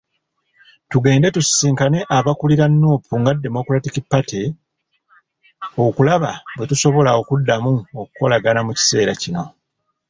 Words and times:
Tugenda 0.91 1.27
kusisinkana 1.35 1.99
abakulira 2.17 2.65
Nuupu 2.79 3.13
nga 3.19 3.31
Democratic 3.45 3.95
Party 4.11 4.41
okulaba 5.85 6.31
bwe 6.55 6.69
tusobola 6.69 7.11
okuddamu 7.21 7.73
okukolagana 8.01 8.61
mu 8.67 8.71
kiseera 8.77 9.13
kino. 9.21 9.43